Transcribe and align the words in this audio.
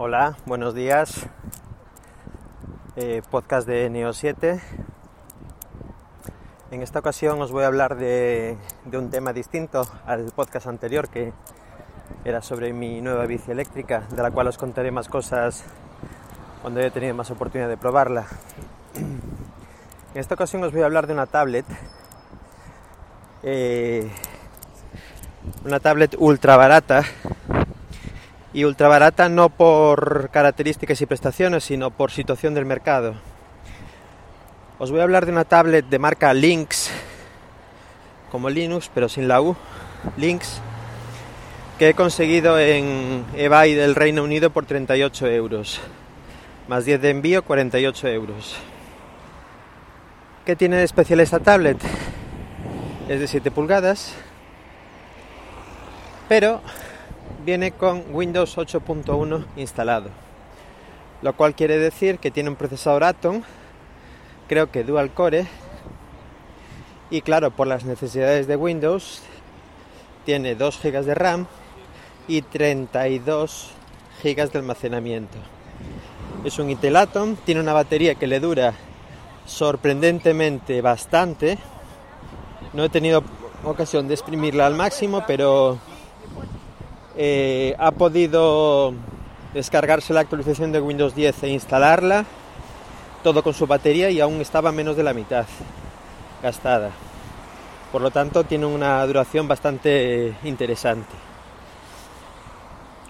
Hola, 0.00 0.36
buenos 0.46 0.74
días. 0.74 1.26
Eh, 2.94 3.20
podcast 3.32 3.66
de 3.66 3.90
Neo 3.90 4.12
7. 4.12 4.60
En 6.70 6.82
esta 6.82 7.00
ocasión 7.00 7.42
os 7.42 7.50
voy 7.50 7.64
a 7.64 7.66
hablar 7.66 7.96
de, 7.96 8.56
de, 8.84 8.96
un 8.96 9.10
tema 9.10 9.32
distinto 9.32 9.88
al 10.06 10.30
podcast 10.30 10.68
anterior 10.68 11.08
que 11.08 11.32
era 12.24 12.42
sobre 12.42 12.72
mi 12.72 13.00
nueva 13.00 13.26
bici 13.26 13.50
eléctrica, 13.50 14.06
de 14.14 14.22
la 14.22 14.30
cual 14.30 14.46
os 14.46 14.56
contaré 14.56 14.92
más 14.92 15.08
cosas 15.08 15.64
cuando 16.62 16.78
haya 16.78 16.90
tenido 16.90 17.16
más 17.16 17.32
oportunidad 17.32 17.68
de 17.68 17.76
probarla. 17.76 18.28
En 18.94 20.20
esta 20.20 20.34
ocasión 20.34 20.62
os 20.62 20.72
voy 20.72 20.82
a 20.82 20.84
hablar 20.84 21.08
de 21.08 21.14
una 21.14 21.26
tablet, 21.26 21.66
eh, 23.42 24.08
una 25.64 25.80
tablet 25.80 26.14
ultra 26.20 26.56
barata 26.56 27.02
y 28.58 28.64
ultra 28.64 28.88
barata 28.88 29.28
no 29.28 29.50
por 29.50 30.30
características 30.30 31.00
y 31.00 31.06
prestaciones, 31.06 31.62
sino 31.62 31.92
por 31.92 32.10
situación 32.10 32.54
del 32.54 32.64
mercado. 32.64 33.14
Os 34.80 34.90
voy 34.90 34.98
a 34.98 35.04
hablar 35.04 35.26
de 35.26 35.30
una 35.30 35.44
tablet 35.44 35.86
de 35.86 36.00
marca 36.00 36.34
Lynx, 36.34 36.90
como 38.32 38.50
Linux, 38.50 38.90
pero 38.92 39.08
sin 39.08 39.28
la 39.28 39.40
U, 39.40 39.54
Lynx, 40.16 40.60
que 41.78 41.90
he 41.90 41.94
conseguido 41.94 42.58
en 42.58 43.24
eBay 43.36 43.74
del 43.74 43.94
Reino 43.94 44.24
Unido 44.24 44.50
por 44.50 44.66
38 44.66 45.28
euros, 45.28 45.80
más 46.66 46.84
10 46.84 47.00
de 47.00 47.10
envío, 47.10 47.44
48 47.44 48.08
euros. 48.08 48.56
¿Qué 50.44 50.56
tiene 50.56 50.78
de 50.78 50.84
especial 50.84 51.20
esta 51.20 51.38
tablet? 51.38 51.78
Es 53.08 53.20
de 53.20 53.28
7 53.28 53.52
pulgadas, 53.52 54.14
pero 56.28 56.60
viene 57.48 57.72
con 57.72 58.04
Windows 58.12 58.58
8.1 58.58 59.46
instalado, 59.56 60.10
lo 61.22 61.34
cual 61.34 61.54
quiere 61.54 61.78
decir 61.78 62.18
que 62.18 62.30
tiene 62.30 62.50
un 62.50 62.56
procesador 62.56 63.04
Atom, 63.04 63.40
creo 64.48 64.70
que 64.70 64.84
dual 64.84 65.14
core, 65.14 65.46
y 67.08 67.22
claro, 67.22 67.50
por 67.50 67.66
las 67.66 67.86
necesidades 67.86 68.48
de 68.48 68.56
Windows, 68.56 69.22
tiene 70.26 70.56
2 70.56 70.78
GB 70.82 71.04
de 71.06 71.14
RAM 71.14 71.46
y 72.26 72.42
32 72.42 73.70
GB 74.22 74.50
de 74.50 74.58
almacenamiento. 74.58 75.38
Es 76.44 76.58
un 76.58 76.68
Intel 76.68 76.96
Atom, 76.96 77.36
tiene 77.46 77.62
una 77.62 77.72
batería 77.72 78.16
que 78.16 78.26
le 78.26 78.40
dura 78.40 78.74
sorprendentemente 79.46 80.82
bastante. 80.82 81.56
No 82.74 82.84
he 82.84 82.90
tenido 82.90 83.24
ocasión 83.64 84.06
de 84.06 84.12
exprimirla 84.12 84.66
al 84.66 84.74
máximo, 84.74 85.24
pero 85.26 85.78
eh, 87.20 87.74
ha 87.80 87.90
podido 87.90 88.94
descargarse 89.52 90.14
la 90.14 90.20
actualización 90.20 90.70
de 90.70 90.80
Windows 90.80 91.16
10 91.16 91.42
e 91.42 91.48
instalarla, 91.48 92.24
todo 93.24 93.42
con 93.42 93.54
su 93.54 93.66
batería 93.66 94.08
y 94.08 94.20
aún 94.20 94.40
estaba 94.40 94.70
menos 94.70 94.96
de 94.96 95.02
la 95.02 95.12
mitad 95.12 95.44
gastada. 96.40 96.92
Por 97.90 98.02
lo 98.02 98.12
tanto, 98.12 98.44
tiene 98.44 98.66
una 98.66 99.04
duración 99.04 99.48
bastante 99.48 100.36
interesante. 100.44 101.12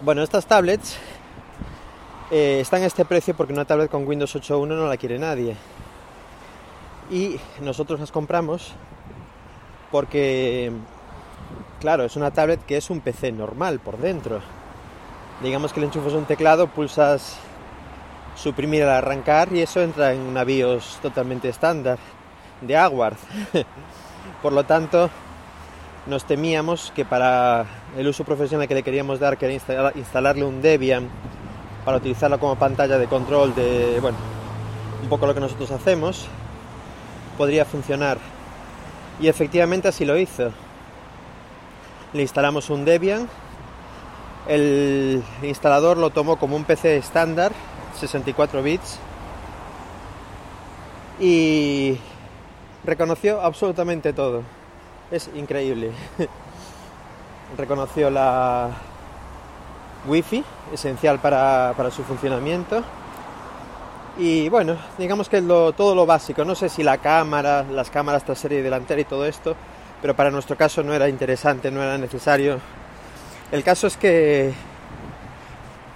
Bueno, 0.01 0.23
estas 0.23 0.47
tablets 0.47 0.97
eh, 2.31 2.61
están 2.63 2.83
a 2.85 2.87
este 2.87 3.05
precio 3.05 3.37
porque 3.37 3.53
una 3.53 3.67
tablet 3.67 3.91
con 3.91 4.09
Windows 4.09 4.35
8.1 4.35 4.69
no 4.69 4.87
la 4.87 4.97
quiere 4.97 5.19
nadie. 5.19 5.55
Y 7.11 7.39
nosotros 7.61 8.01
las 8.01 8.11
compramos 8.11 8.73
porque 9.91 10.73
Claro, 11.81 12.05
es 12.05 12.17
una 12.17 12.33
tablet 12.33 12.65
que 12.67 12.77
es 12.77 12.91
un 12.91 13.01
PC 13.01 13.31
normal 13.31 13.79
por 13.79 13.99
dentro. 13.99 14.41
Digamos 15.43 15.73
que 15.73 15.79
le 15.79 15.87
enchufas 15.87 16.13
un 16.13 16.25
teclado, 16.25 16.67
pulsas 16.67 17.37
suprimir 18.35 18.83
al 18.83 18.91
arrancar 18.91 19.53
y 19.53 19.63
eso 19.63 19.81
entra 19.81 20.13
en 20.13 20.21
una 20.21 20.43
BIOS 20.43 20.99
totalmente 21.01 21.49
estándar 21.49 21.99
de 22.63 22.77
Award. 22.77 23.17
por 24.43 24.53
lo 24.53 24.65
tanto, 24.65 25.09
nos 26.07 26.25
temíamos 26.25 26.93
que 26.97 27.05
para 27.05 27.65
el 27.97 28.09
uso 28.09 28.25
profesional 28.25 28.67
que 28.67 28.75
le 28.75 28.83
queríamos 28.83 29.21
dar, 29.21 29.39
que 29.39 29.47
era 29.47 29.93
instalarle 29.95 30.45
un 30.45 30.61
Debian 30.61 31.09
para 31.85 31.99
utilizarlo 31.99 32.41
como 32.41 32.57
pantalla 32.57 32.99
de 32.99 33.07
control 33.07 33.55
de, 33.55 33.99
bueno, 34.01 34.19
un 35.01 35.09
poco 35.09 35.29
lo 35.29 35.35
que 35.35 35.41
nosotros 35.41 35.71
hacemos, 35.71 36.27
podría 37.37 37.65
funcionar. 37.65 38.19
Y 39.21 39.29
efectivamente 39.29 39.87
así 39.87 40.05
lo 40.05 40.19
hizo 40.19 40.53
le 42.13 42.23
instalamos 42.23 42.71
un 42.71 42.85
Debian. 42.85 43.29
El 44.47 45.23
instalador 45.43 45.99
lo 45.99 46.11
tomó 46.11 46.37
como 46.37 46.57
un 46.57 46.65
PC 46.65 46.97
estándar, 46.97 47.53
64 48.01 48.63
bits, 48.63 48.99
y 51.21 51.99
reconoció 52.85 53.41
absolutamente 53.41 54.13
todo. 54.13 54.43
Es 55.11 55.31
increíble. 55.35 55.93
reconoció 57.57 58.11
la 58.11 58.71
Wi-Fi, 60.07 60.45
esencial 60.73 61.19
para, 61.19 61.75
para, 61.77 61.91
su 61.91 62.03
funcionamiento. 62.05 62.83
Y 64.19 64.49
bueno, 64.49 64.77
digamos 64.99 65.29
que 65.29 65.41
lo, 65.41 65.73
todo 65.73 65.95
lo 65.95 66.05
básico, 66.05 66.45
no 66.45 66.55
sé 66.55 66.69
si 66.69 66.83
la 66.83 66.99
cámara, 66.99 67.65
las 67.65 67.91
cámaras 67.91 68.25
trasera 68.25 68.57
y 68.57 68.63
delantera 68.63 69.01
y 69.01 69.05
todo 69.05 69.25
esto, 69.27 69.55
pero 70.01 70.15
para 70.15 70.31
nuestro 70.31 70.57
caso 70.57 70.83
no 70.83 70.95
era 70.95 71.09
interesante, 71.09 71.71
no 71.71 71.83
era 71.83 71.99
necesario. 71.99 72.61
El 73.51 73.63
caso 73.65 73.87
es 73.87 73.97
que 73.97 74.53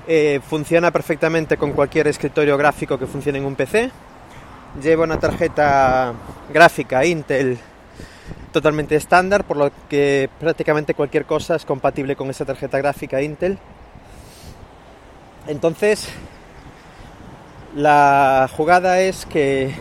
eh, 0.09 0.41
funciona 0.49 0.91
perfectamente 0.91 1.57
con 1.57 1.73
cualquier 1.73 2.09
escritorio 2.09 2.57
gráfico 2.57 2.99
que 2.99 3.07
funcione 3.07 3.39
en 3.39 3.45
un 3.45 3.55
PC. 3.55 3.91
Lleva 4.83 5.05
una 5.05 5.19
tarjeta 5.19 6.15
gráfica 6.53 7.05
Intel 7.05 7.59
totalmente 8.53 8.97
estándar, 8.97 9.45
por 9.45 9.57
lo 9.57 9.71
que 9.89 10.29
prácticamente 10.39 10.95
cualquier 10.95 11.25
cosa 11.25 11.57
es 11.57 11.65
compatible 11.65 12.17
con 12.17 12.31
esa 12.31 12.45
tarjeta 12.45 12.79
gráfica 12.79 13.23
Intel. 13.23 13.59
Entonces, 15.47 16.09
la 17.75 18.49
jugada 18.55 19.01
es 19.01 19.27
que, 19.27 19.75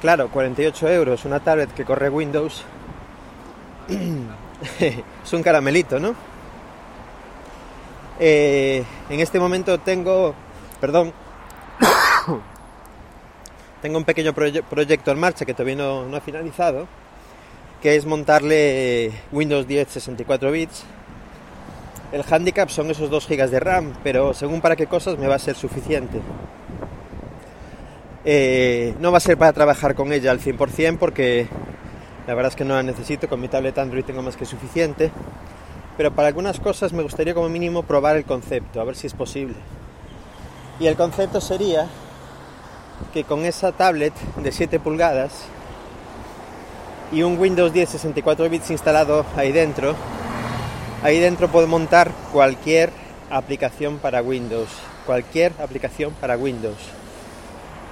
claro, 0.00 0.28
48 0.28 0.88
euros, 0.88 1.24
una 1.24 1.40
tablet 1.40 1.72
que 1.72 1.84
corre 1.84 2.08
Windows, 2.10 2.64
es 4.80 5.32
un 5.32 5.42
caramelito, 5.42 5.98
¿no? 5.98 6.14
Eh, 8.18 8.82
en 9.10 9.20
este 9.20 9.38
momento 9.38 9.78
tengo, 9.78 10.34
perdón, 10.80 11.12
tengo 13.82 13.98
un 13.98 14.04
pequeño 14.04 14.32
proyecto 14.32 15.10
en 15.10 15.18
marcha 15.18 15.44
que 15.44 15.52
todavía 15.52 15.76
no, 15.76 16.06
no 16.06 16.16
ha 16.16 16.20
finalizado, 16.20 16.88
que 17.82 17.96
es 17.96 18.06
montarle 18.06 19.12
Windows 19.32 19.66
10 19.66 19.88
64 19.88 20.50
bits. 20.50 20.84
El 22.12 22.24
handicap 22.30 22.70
son 22.70 22.90
esos 22.90 23.10
2 23.10 23.28
GB 23.28 23.50
de 23.50 23.60
RAM, 23.60 23.92
pero 24.02 24.32
según 24.32 24.60
para 24.60 24.76
qué 24.76 24.86
cosas 24.86 25.18
me 25.18 25.26
va 25.26 25.34
a 25.34 25.40
ser 25.40 25.56
suficiente. 25.56 26.20
Eh, 28.24 28.94
no 28.98 29.12
va 29.12 29.18
a 29.18 29.20
ser 29.20 29.36
para 29.36 29.52
trabajar 29.52 29.94
con 29.94 30.12
ella 30.12 30.30
al 30.30 30.40
100% 30.40 30.98
porque 30.98 31.46
la 32.26 32.34
verdad 32.34 32.52
es 32.52 32.56
que 32.56 32.64
no 32.64 32.74
la 32.74 32.82
necesito, 32.82 33.28
con 33.28 33.40
mi 33.40 33.48
tablet 33.48 33.78
Android 33.78 34.04
tengo 34.04 34.22
más 34.22 34.36
que 34.36 34.44
suficiente. 34.44 35.12
Pero 35.96 36.12
para 36.12 36.28
algunas 36.28 36.60
cosas 36.60 36.92
me 36.92 37.02
gustaría 37.02 37.34
como 37.34 37.48
mínimo 37.48 37.82
probar 37.82 38.16
el 38.16 38.24
concepto, 38.24 38.80
a 38.80 38.84
ver 38.84 38.96
si 38.96 39.06
es 39.06 39.14
posible. 39.14 39.54
Y 40.78 40.86
el 40.86 40.96
concepto 40.96 41.40
sería 41.40 41.88
que 43.14 43.24
con 43.24 43.44
esa 43.44 43.72
tablet 43.72 44.12
de 44.36 44.52
7 44.52 44.78
pulgadas 44.80 45.44
y 47.12 47.22
un 47.22 47.38
Windows 47.38 47.72
10 47.72 47.88
64 47.88 48.50
bits 48.50 48.70
instalado 48.70 49.24
ahí 49.36 49.52
dentro, 49.52 49.94
ahí 51.02 51.18
dentro 51.18 51.48
puedo 51.48 51.66
montar 51.66 52.10
cualquier 52.32 52.90
aplicación 53.30 53.98
para 53.98 54.20
Windows, 54.20 54.68
cualquier 55.06 55.52
aplicación 55.62 56.12
para 56.20 56.36
Windows. 56.36 56.76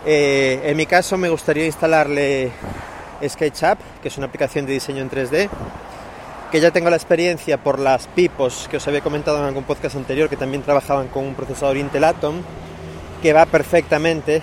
Eh, 0.05 0.61
en 0.65 0.77
mi 0.77 0.85
caso 0.85 1.17
me 1.17 1.31
gustaría 1.31 1.65
instalarle 1.65 2.53
SketchUp, 3.23 3.79
que 4.03 4.09
es 4.09 4.17
una 4.19 4.27
aplicación 4.27 4.67
de 4.67 4.73
diseño 4.73 5.03
en 5.03 5.11
3D, 5.11 5.49
que 6.51 6.61
ya 6.61 6.71
tengo 6.71 6.89
la 6.91 6.97
experiencia 6.97 7.59
por 7.59 7.79
las 7.79 8.07
Pipos 8.07 8.69
que 8.71 8.77
os 8.77 8.87
había 8.87 9.01
comentado 9.01 9.39
en 9.39 9.45
algún 9.45 9.65
podcast 9.65 9.97
anterior, 9.97 10.29
que 10.29 10.37
también 10.37 10.63
trabajaban 10.63 11.09
con 11.09 11.25
un 11.25 11.35
procesador 11.35 11.77
Intel 11.77 12.05
Atom, 12.05 12.43
que 13.23 13.33
va 13.33 13.47
perfectamente 13.47 14.43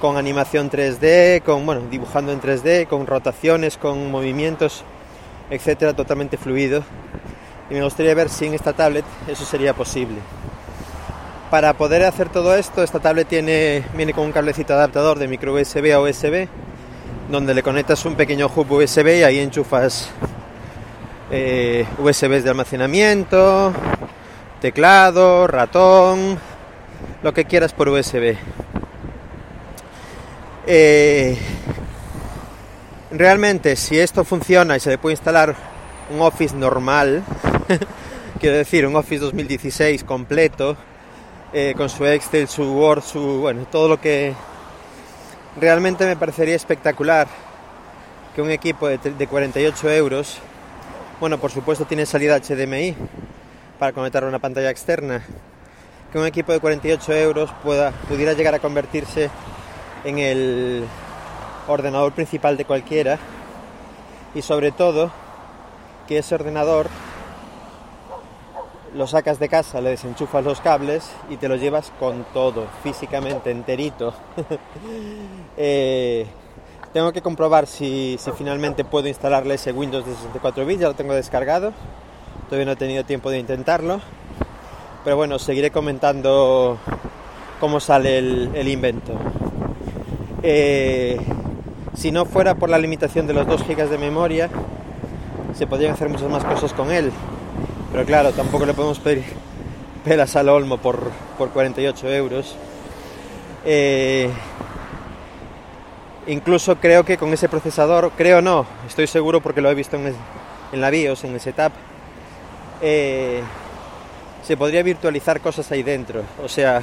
con 0.00 0.16
animación 0.16 0.70
3D, 0.70 1.42
con 1.42 1.66
bueno, 1.66 1.82
dibujando 1.90 2.32
en 2.32 2.40
3D, 2.40 2.86
con 2.86 3.06
rotaciones, 3.06 3.76
con 3.76 4.10
movimientos, 4.10 4.84
etcétera, 5.50 5.94
totalmente 5.94 6.36
fluido. 6.36 6.82
Y 7.70 7.74
me 7.74 7.84
gustaría 7.84 8.14
ver 8.14 8.28
si 8.28 8.46
en 8.46 8.54
esta 8.54 8.72
tablet 8.72 9.04
eso 9.28 9.44
sería 9.44 9.74
posible. 9.74 10.16
Para 11.50 11.74
poder 11.74 12.04
hacer 12.04 12.30
todo 12.30 12.56
esto, 12.56 12.82
esta 12.82 13.00
tablet 13.00 13.28
tiene, 13.28 13.84
viene 13.94 14.14
con 14.14 14.24
un 14.24 14.32
cablecito 14.32 14.72
adaptador 14.72 15.18
de 15.18 15.28
micro 15.28 15.52
USB 15.54 15.92
a 15.92 16.00
USB 16.00 16.48
donde 17.32 17.54
le 17.54 17.62
conectas 17.62 18.04
un 18.04 18.14
pequeño 18.14 18.50
hub 18.54 18.70
USB 18.70 19.20
y 19.20 19.22
ahí 19.22 19.38
enchufas 19.38 20.10
eh, 21.30 21.86
USBs 21.98 22.44
de 22.44 22.50
almacenamiento, 22.50 23.72
teclado, 24.60 25.46
ratón, 25.46 26.38
lo 27.22 27.32
que 27.32 27.46
quieras 27.46 27.72
por 27.72 27.88
USB. 27.88 28.36
Eh, 30.66 31.38
realmente, 33.10 33.76
si 33.76 33.98
esto 33.98 34.24
funciona 34.24 34.76
y 34.76 34.80
se 34.80 34.90
le 34.90 34.98
puede 34.98 35.14
instalar 35.14 35.56
un 36.10 36.20
Office 36.20 36.54
normal, 36.54 37.24
quiero 38.40 38.58
decir, 38.58 38.86
un 38.86 38.94
Office 38.94 39.20
2016 39.20 40.04
completo, 40.04 40.76
eh, 41.54 41.72
con 41.78 41.88
su 41.88 42.04
Excel, 42.04 42.46
su 42.46 42.64
Word, 42.74 43.02
su 43.02 43.40
bueno, 43.40 43.66
todo 43.70 43.88
lo 43.88 43.98
que 43.98 44.34
realmente 45.60 46.06
me 46.06 46.16
parecería 46.16 46.56
espectacular 46.56 47.28
que 48.34 48.42
un 48.42 48.50
equipo 48.50 48.88
de, 48.88 48.98
de 48.98 49.26
48 49.26 49.90
euros, 49.90 50.38
bueno, 51.20 51.38
por 51.38 51.50
supuesto 51.50 51.84
tiene 51.84 52.06
salida 52.06 52.38
HDMI 52.40 52.96
para 53.78 53.92
conectar 53.92 54.24
una 54.24 54.38
pantalla 54.38 54.70
externa, 54.70 55.22
que 56.10 56.18
un 56.18 56.26
equipo 56.26 56.52
de 56.52 56.60
48 56.60 57.12
euros 57.14 57.50
pueda, 57.62 57.90
pudiera 58.08 58.32
llegar 58.32 58.54
a 58.54 58.58
convertirse 58.58 59.30
en 60.04 60.18
el 60.18 60.84
ordenador 61.68 62.12
principal 62.12 62.56
de 62.56 62.64
cualquiera 62.64 63.18
y 64.34 64.42
sobre 64.42 64.72
todo 64.72 65.10
que 66.08 66.18
ese 66.18 66.34
ordenador 66.34 66.88
lo 68.94 69.06
sacas 69.06 69.38
de 69.38 69.48
casa, 69.48 69.80
le 69.80 69.90
desenchufas 69.90 70.44
los 70.44 70.60
cables 70.60 71.10
y 71.30 71.36
te 71.36 71.48
lo 71.48 71.56
llevas 71.56 71.92
con 71.98 72.24
todo, 72.34 72.66
físicamente, 72.82 73.50
enterito. 73.50 74.12
eh, 75.56 76.26
tengo 76.92 77.12
que 77.12 77.22
comprobar 77.22 77.66
si, 77.66 78.18
finalmente 78.36 78.84
puedo 78.84 79.08
instalarle 79.08 79.54
ese 79.54 79.72
Windows 79.72 80.04
de 80.04 80.14
64 80.14 80.66
bits, 80.66 80.80
ya 80.80 80.88
lo 80.88 80.94
tengo 80.94 81.14
descargado, 81.14 81.72
todavía 82.48 82.66
no 82.66 82.72
he 82.72 82.76
tenido 82.76 83.04
tiempo 83.04 83.30
de 83.30 83.38
intentarlo, 83.38 84.00
pero 85.04 85.16
bueno, 85.16 85.38
seguiré 85.38 85.70
comentando 85.70 86.78
cómo 87.60 87.80
sale 87.80 88.18
el, 88.18 88.50
el 88.54 88.68
invento. 88.68 89.14
Eh, 90.42 91.18
si 91.94 92.10
no 92.10 92.26
fuera 92.26 92.56
por 92.56 92.68
la 92.68 92.78
limitación 92.78 93.26
de 93.26 93.32
los 93.32 93.46
2 93.46 93.66
GB 93.66 93.88
de 93.88 93.98
memoria, 93.98 94.50
se 95.54 95.66
podrían 95.66 95.92
hacer 95.92 96.08
muchas 96.08 96.28
más 96.30 96.44
cosas 96.44 96.72
con 96.72 96.90
él. 96.90 97.10
Pero 97.92 98.06
claro, 98.06 98.32
tampoco 98.32 98.64
le 98.64 98.72
podemos 98.72 98.98
pedir 98.98 99.22
pelas 100.02 100.34
al 100.36 100.48
olmo 100.48 100.78
por, 100.78 101.10
por 101.36 101.50
48 101.50 102.08
euros. 102.08 102.56
Eh, 103.66 104.30
incluso 106.26 106.76
creo 106.76 107.04
que 107.04 107.18
con 107.18 107.32
ese 107.34 107.50
procesador, 107.50 108.12
creo 108.16 108.40
no, 108.40 108.66
estoy 108.86 109.06
seguro 109.06 109.42
porque 109.42 109.60
lo 109.60 109.70
he 109.70 109.74
visto 109.74 109.96
en, 109.96 110.14
en 110.72 110.80
la 110.80 110.88
BIOS, 110.88 111.24
en 111.24 111.34
el 111.34 111.40
setup, 111.40 111.72
eh, 112.80 113.42
se 114.42 114.56
podría 114.56 114.82
virtualizar 114.82 115.40
cosas 115.40 115.70
ahí 115.70 115.82
dentro. 115.82 116.22
O 116.42 116.48
sea, 116.48 116.82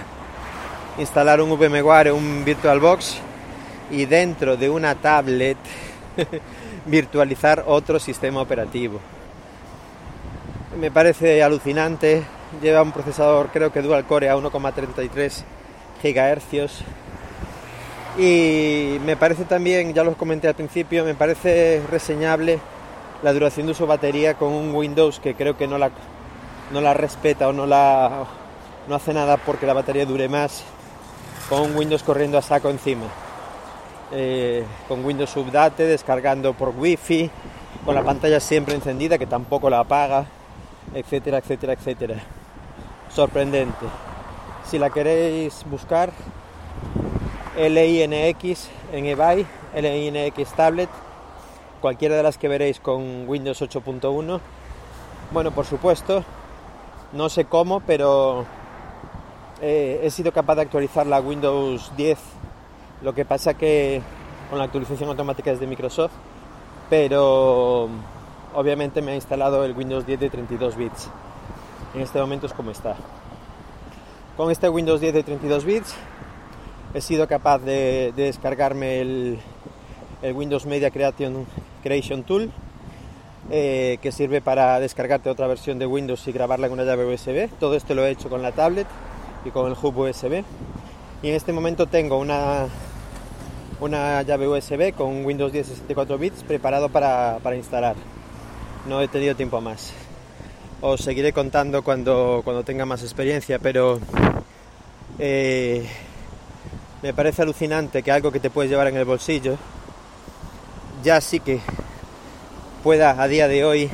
instalar 1.00 1.42
un 1.42 1.50
VMware, 1.58 2.12
un 2.12 2.46
VirtualBox 2.46 3.18
y 3.90 4.06
dentro 4.06 4.56
de 4.56 4.70
una 4.70 4.94
tablet 4.94 5.58
virtualizar 6.86 7.64
otro 7.66 8.00
sistema 8.00 8.42
operativo. 8.42 9.00
Me 10.78 10.92
parece 10.92 11.42
alucinante, 11.42 12.24
lleva 12.62 12.84
un 12.84 12.92
procesador 12.92 13.50
creo 13.52 13.72
que 13.72 13.82
dual 13.82 14.06
core 14.06 14.30
a 14.30 14.38
1,33 14.38 15.44
GHz 16.04 16.84
y 18.20 19.00
me 19.04 19.18
parece 19.18 19.46
también, 19.46 19.94
ya 19.94 20.04
lo 20.04 20.16
comenté 20.16 20.48
al 20.48 20.54
principio, 20.54 21.04
me 21.06 21.16
parece 21.16 21.82
reseñable 21.90 22.60
la 23.24 23.34
duración 23.34 23.66
de 23.66 23.74
su 23.74 23.88
batería 23.88 24.36
con 24.36 24.54
un 24.54 24.74
Windows 24.76 25.20
que 25.20 25.34
creo 25.34 25.58
que 25.58 25.68
no 25.68 25.80
la, 25.80 25.90
no 26.72 26.82
la 26.82 26.94
respeta 26.94 27.48
o 27.48 27.54
no, 27.54 27.66
la, 27.66 28.26
no 28.88 28.96
hace 28.96 29.12
nada 29.12 29.38
porque 29.38 29.66
la 29.66 29.74
batería 29.74 30.06
dure 30.06 30.30
más 30.30 30.64
con 31.50 31.62
un 31.62 31.76
Windows 31.76 32.04
corriendo 32.04 32.38
a 32.38 32.44
saco 32.44 32.70
encima. 32.70 33.06
Eh, 34.12 34.66
con 34.88 35.06
Windows 35.06 35.36
Update, 35.36 35.86
descargando 35.86 36.54
por 36.54 36.70
Wi-Fi, 36.70 37.30
con 37.86 37.94
la 37.94 38.04
pantalla 38.04 38.40
siempre 38.40 38.76
encendida, 38.76 39.18
que 39.18 39.28
tampoco 39.28 39.70
la 39.70 39.80
apaga, 39.80 40.26
etcétera, 40.94 41.40
etcétera, 41.40 41.74
etcétera. 41.74 42.16
Sorprendente. 43.10 43.86
Si 44.66 44.78
la 44.78 44.90
queréis 44.90 45.66
buscar, 45.70 46.12
LINX 47.58 48.70
en 48.94 49.06
eBay, 49.06 49.46
LINX 49.76 50.54
Tablet, 50.54 50.90
cualquiera 51.82 52.16
de 52.16 52.24
las 52.24 52.38
que 52.38 52.48
veréis 52.48 52.80
con 52.80 53.28
Windows 53.28 53.62
8.1. 53.62 54.40
Bueno, 55.32 55.52
por 55.52 55.66
supuesto, 55.66 56.24
no 57.14 57.30
sé 57.30 57.46
cómo, 57.46 57.80
pero 57.82 58.46
eh, 59.62 60.02
he 60.04 60.10
sido 60.10 60.32
capaz 60.32 60.56
de 60.56 60.62
actualizar 60.62 61.08
la 61.08 61.20
Windows 61.20 61.92
10 61.98 62.18
lo 63.02 63.14
que 63.14 63.24
pasa 63.24 63.54
que 63.54 64.02
con 64.50 64.60
la 64.60 64.66
actualización 64.66 65.10
automática 65.10 65.52
es 65.52 65.60
de 65.60 65.68
Microsoft, 65.68 66.12
pero 66.90 67.88
obviamente 68.54 69.02
me 69.02 69.12
ha 69.12 69.16
instalado 69.16 69.64
el 69.66 69.76
Windows 69.76 70.06
10 70.06 70.20
de 70.20 70.30
32 70.30 70.76
bits. 70.76 71.10
En 71.96 72.02
este 72.02 72.20
momento 72.20 72.48
es 72.48 72.54
como 72.54 72.72
está. 72.72 72.96
Con 74.38 74.52
este 74.52 74.70
Windows 74.70 75.02
10 75.02 75.14
de 75.14 75.24
32 75.24 75.66
bits 75.66 75.96
he 76.94 77.02
sido 77.02 77.28
capaz 77.28 77.60
de, 77.60 78.14
de 78.16 78.24
descargarme 78.24 79.02
el, 79.02 79.40
Windows 80.34 80.66
Media 80.66 80.92
Creation, 80.92 81.46
Creation 81.82 82.24
Tool, 82.24 82.52
eh, 83.52 83.98
que 84.02 84.12
sirve 84.12 84.42
para 84.42 84.80
descargarte 84.80 85.30
otra 85.30 85.48
versión 85.48 85.80
de 85.80 85.86
Windows 85.86 86.28
y 86.28 86.32
grabarla 86.32 86.68
en 86.68 86.74
una 86.74 86.84
llave 86.84 87.06
USB. 87.14 87.50
Todo 87.60 87.76
esto 87.76 87.96
lo 87.96 88.06
he 88.06 88.12
hecho 88.12 88.30
con 88.30 88.42
la 88.42 88.52
tablet 88.52 88.88
y 89.46 89.52
con 89.52 89.68
el 89.68 89.78
hub 89.82 89.98
USB. 89.98 90.44
Y 91.22 91.30
en 91.30 91.36
este 91.36 91.54
momento 91.54 91.88
tengo 91.88 92.18
una 92.18 92.68
una 93.80 94.22
llave 94.24 94.48
USB 94.48 94.94
con 94.94 95.26
Windows 95.26 95.52
10 95.52 95.68
64 95.68 96.18
bits 96.18 96.44
preparado 96.44 96.90
para, 96.90 97.40
para, 97.42 97.56
instalar. 97.56 97.96
No 98.88 99.02
he 99.02 99.08
tenido 99.08 99.36
tiempo 99.36 99.62
más. 99.62 99.94
Os 100.82 101.02
seguiré 101.02 101.34
contando 101.34 101.84
cuando, 101.84 102.42
cuando 102.44 102.64
tenga 102.64 102.86
más 102.86 103.04
experiencia, 103.04 103.60
pero 103.60 104.00
eh, 105.20 105.86
me 107.02 107.14
parece 107.14 107.42
alucinante 107.42 108.02
que 108.02 108.12
algo 108.12 108.32
que 108.32 108.40
te 108.40 108.50
puedes 108.50 108.72
llevar 108.72 108.88
en 108.88 108.98
el 108.98 109.06
bolsillo 109.06 109.58
ya 111.04 111.22
sí 111.22 111.40
que 111.40 111.60
pueda 112.84 113.22
a 113.22 113.28
día 113.28 113.48
de 113.48 113.64
hoy 113.64 113.90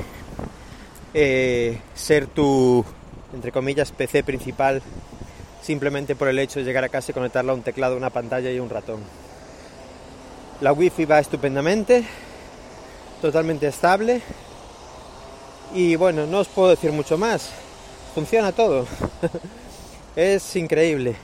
eh, 1.13 1.79
ser 1.93 2.27
tu, 2.27 2.83
entre 3.33 3.51
comillas, 3.51 3.91
PC 3.91 4.23
principal 4.23 4.81
simplemente 5.61 6.15
por 6.15 6.27
el 6.27 6.37
hecho 6.37 6.59
de 6.59 6.65
llegar 6.65 6.83
a 6.83 6.89
casa 6.89 7.11
y 7.11 7.13
conectarla 7.13 7.51
a 7.51 7.55
un 7.55 7.63
teclado, 7.63 7.97
una 7.97 8.11
pantalla 8.11 8.51
y 8.51 8.59
un 8.59 8.69
ratón. 8.69 8.99
La 10.61 10.71
wifi 10.71 11.05
va 11.05 11.19
estupendamente, 11.19 12.05
totalmente 13.21 13.67
estable. 13.67 14.21
Y 15.75 15.97
bueno, 15.97 16.25
no 16.25 16.39
os 16.39 16.47
puedo 16.47 16.69
decir 16.69 16.93
mucho 16.93 17.17
más. 17.17 17.49
Funciona 18.13 18.53
todo. 18.53 18.87
es 20.15 20.55
increíble. 20.55 21.17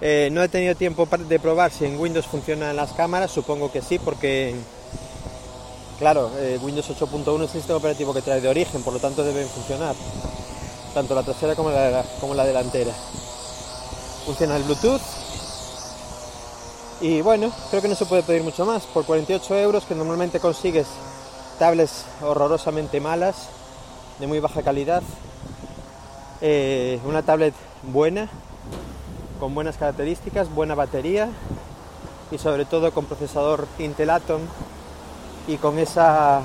Eh, 0.00 0.28
no 0.32 0.42
he 0.42 0.48
tenido 0.48 0.74
tiempo 0.74 1.06
de 1.06 1.38
probar 1.38 1.70
si 1.70 1.84
en 1.84 1.98
Windows 1.98 2.26
funcionan 2.26 2.74
las 2.74 2.92
cámaras, 2.94 3.30
supongo 3.30 3.70
que 3.70 3.80
sí, 3.80 4.00
porque 4.00 4.56
claro, 5.98 6.32
eh, 6.38 6.58
Windows 6.60 6.90
8.1 6.90 7.36
es 7.36 7.40
el 7.42 7.48
sistema 7.48 7.78
operativo 7.78 8.12
que 8.12 8.22
trae 8.22 8.40
de 8.40 8.48
origen, 8.48 8.82
por 8.82 8.92
lo 8.92 8.98
tanto 8.98 9.22
deben 9.22 9.46
funcionar, 9.48 9.94
tanto 10.92 11.14
la 11.14 11.22
trasera 11.22 11.54
como 11.54 11.70
la, 11.70 12.04
como 12.20 12.34
la 12.34 12.44
delantera. 12.44 12.92
Funciona 14.24 14.56
el 14.56 14.62
Bluetooth, 14.64 15.02
y 17.00 17.20
bueno, 17.20 17.52
creo 17.70 17.82
que 17.82 17.88
no 17.88 17.94
se 17.94 18.06
puede 18.06 18.22
pedir 18.22 18.42
mucho 18.42 18.64
más. 18.64 18.84
Por 18.84 19.04
48 19.04 19.58
euros, 19.58 19.84
que 19.84 19.94
normalmente 19.94 20.40
consigues 20.40 20.86
tablets 21.58 22.04
horrorosamente 22.22 23.00
malas, 23.00 23.48
de 24.18 24.26
muy 24.26 24.40
baja 24.40 24.62
calidad. 24.62 25.02
Eh, 26.40 27.00
una 27.04 27.22
tablet 27.22 27.54
buena, 27.82 28.28
con 29.40 29.54
buenas 29.54 29.76
características, 29.76 30.52
buena 30.54 30.74
batería 30.74 31.28
y 32.30 32.38
sobre 32.38 32.64
todo 32.64 32.92
con 32.92 33.06
procesador 33.06 33.66
Intel 33.78 34.10
Atom 34.10 34.42
y 35.46 35.56
con 35.56 35.78
esa 35.78 36.42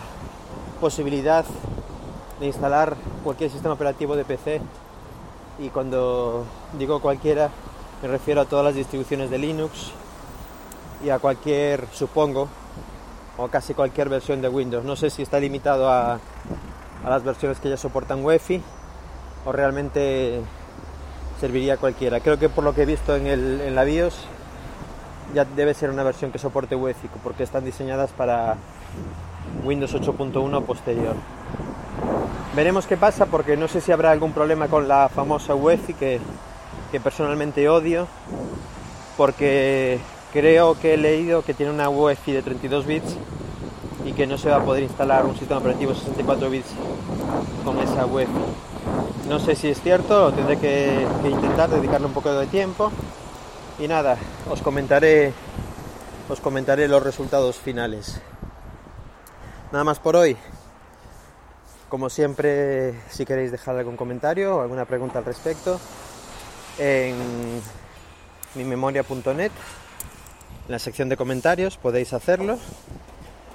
posibilidad 0.79 1.45
de 2.39 2.45
instalar 2.47 2.95
cualquier 3.23 3.51
sistema 3.51 3.73
operativo 3.73 4.15
de 4.15 4.25
PC. 4.25 4.61
Y 5.59 5.69
cuando 5.69 6.45
digo 6.77 7.01
cualquiera, 7.01 7.49
me 8.01 8.07
refiero 8.07 8.41
a 8.41 8.45
todas 8.45 8.63
las 8.63 8.75
distribuciones 8.75 9.29
de 9.29 9.37
Linux, 9.37 9.91
y 11.03 11.09
a 11.09 11.19
cualquier, 11.19 11.87
supongo, 11.93 12.49
o 13.39 13.47
casi 13.47 13.73
cualquier 13.73 14.09
versión 14.09 14.41
de 14.41 14.49
Windows. 14.49 14.83
No 14.83 14.95
sé 14.95 15.09
si 15.09 15.21
está 15.21 15.39
limitado 15.39 15.89
a, 15.89 16.13
a 16.13 17.09
las 17.09 17.23
versiones 17.23 17.59
que 17.59 17.69
ya 17.69 17.77
soportan 17.77 18.23
UEFI 18.23 18.61
o 19.45 19.51
realmente 19.51 20.41
serviría 21.39 21.75
a 21.75 21.77
cualquiera. 21.77 22.19
Creo 22.19 22.37
que 22.37 22.49
por 22.49 22.63
lo 22.63 22.73
que 22.73 22.83
he 22.83 22.85
visto 22.85 23.15
en, 23.15 23.27
el, 23.27 23.61
en 23.61 23.75
la 23.75 23.83
BIOS 23.83 24.25
ya 25.33 25.45
debe 25.45 25.73
ser 25.73 25.89
una 25.89 26.03
versión 26.03 26.31
que 26.31 26.39
soporte 26.39 26.75
UEFI 26.75 27.07
porque 27.23 27.43
están 27.43 27.63
diseñadas 27.63 28.11
para 28.11 28.57
Windows 29.63 29.95
8.1 29.95 30.63
posterior. 30.65 31.15
Veremos 32.55 32.87
qué 32.87 32.97
pasa 32.97 33.25
porque 33.27 33.55
no 33.55 33.67
sé 33.67 33.79
si 33.79 33.91
habrá 33.91 34.11
algún 34.11 34.33
problema 34.33 34.67
con 34.67 34.87
la 34.87 35.07
famosa 35.07 35.55
UEFI 35.55 35.93
que 35.93 36.19
que 36.91 36.99
personalmente 36.99 37.69
odio 37.69 38.07
porque 39.15 39.99
creo 40.31 40.79
que 40.79 40.93
he 40.93 40.97
leído 40.97 41.43
que 41.43 41.53
tiene 41.53 41.71
una 41.71 41.89
UEFI 41.89 42.33
de 42.33 42.41
32 42.41 42.85
bits 42.85 43.15
y 44.05 44.13
que 44.13 44.27
no 44.27 44.37
se 44.37 44.49
va 44.49 44.57
a 44.57 44.63
poder 44.63 44.83
instalar 44.83 45.25
un 45.25 45.35
sistema 45.35 45.59
operativo 45.59 45.93
64 45.93 46.49
bits 46.49 46.69
con 47.63 47.79
esa 47.79 48.05
UEFI. 48.05 48.31
No 49.27 49.39
sé 49.39 49.55
si 49.55 49.69
es 49.69 49.81
cierto, 49.81 50.31
tendré 50.33 50.57
que, 50.57 51.05
intentar 51.25 51.69
dedicarle 51.69 52.07
un 52.07 52.13
poco 52.13 52.31
de 52.31 52.47
tiempo 52.47 52.91
y 53.77 53.87
nada, 53.87 54.17
os 54.49 54.61
comentaré 54.61 55.33
os 56.29 56.39
comentaré 56.39 56.87
los 56.87 57.01
resultados 57.01 57.57
finales. 57.57 58.21
Nada 59.71 59.83
más 59.83 59.99
por 59.99 60.15
hoy. 60.15 60.37
Como 61.89 62.09
siempre, 62.11 62.93
si 63.09 63.25
queréis 63.25 63.51
dejar 63.51 63.75
algún 63.75 63.97
comentario 63.97 64.57
o 64.57 64.61
alguna 64.61 64.85
pregunta 64.85 65.17
al 65.17 65.25
respecto, 65.25 65.79
en 66.77 67.15
mi 68.53 68.63
memoria.net, 68.63 69.51
en 70.69 70.73
la 70.73 70.77
sección 70.77 71.09
de 71.09 71.17
comentarios, 71.17 71.77
podéis 71.77 72.13
hacerlo 72.13 72.59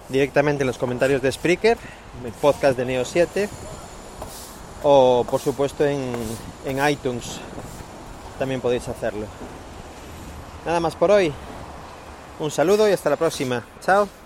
directamente 0.09 0.65
en 0.65 0.67
los 0.67 0.79
comentarios 0.79 1.23
de 1.23 1.31
Spreaker, 1.31 1.79
el 2.25 2.33
podcast 2.33 2.77
de 2.77 2.85
Neo 2.85 3.05
7, 3.05 3.49
o 4.83 5.25
por 5.31 5.41
supuesto 5.41 5.87
en, 5.87 6.13
en 6.67 6.89
iTunes, 6.89 7.39
también 8.37 8.61
podéis 8.61 8.89
hacerlo. 8.89 9.27
Nada 10.67 10.81
más 10.81 10.97
por 10.97 11.13
hoy. 11.13 11.33
Un 12.41 12.51
saludo 12.51 12.89
y 12.89 12.93
hasta 12.93 13.11
la 13.11 13.17
próxima. 13.17 13.65
Chao. 13.81 14.24